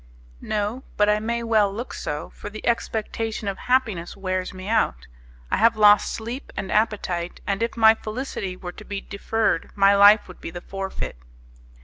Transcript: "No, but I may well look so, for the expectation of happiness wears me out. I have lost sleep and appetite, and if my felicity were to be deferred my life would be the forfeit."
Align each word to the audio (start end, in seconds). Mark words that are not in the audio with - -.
"No, 0.41 0.83
but 0.97 1.09
I 1.09 1.19
may 1.19 1.43
well 1.43 1.71
look 1.71 1.93
so, 1.93 2.31
for 2.31 2.49
the 2.49 2.65
expectation 2.65 3.47
of 3.47 3.59
happiness 3.69 4.17
wears 4.17 4.51
me 4.51 4.67
out. 4.67 5.05
I 5.51 5.57
have 5.57 5.77
lost 5.77 6.11
sleep 6.11 6.51
and 6.57 6.71
appetite, 6.71 7.39
and 7.45 7.61
if 7.61 7.77
my 7.77 7.93
felicity 7.93 8.57
were 8.57 8.71
to 8.71 8.83
be 8.83 8.99
deferred 8.99 9.69
my 9.75 9.95
life 9.95 10.27
would 10.27 10.41
be 10.41 10.49
the 10.49 10.59
forfeit." 10.59 11.17